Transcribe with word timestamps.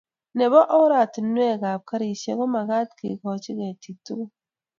Nebo 0.37 0.59
oratinwek 0.79 1.61
ak 1.71 1.81
garisiek 1.89 2.37
komagat 2.39 2.89
kekoch 2.99 3.41
ketik 3.57 3.97
tugul 4.05 4.29